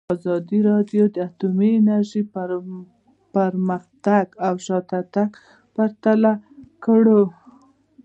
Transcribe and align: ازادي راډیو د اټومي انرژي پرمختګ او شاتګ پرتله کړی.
ازادي 0.15 0.59
راډیو 0.69 1.03
د 1.15 1.17
اټومي 1.27 1.69
انرژي 1.79 2.23
پرمختګ 3.35 4.25
او 4.47 4.53
شاتګ 4.65 5.29
پرتله 5.75 6.33
کړی. 6.85 7.21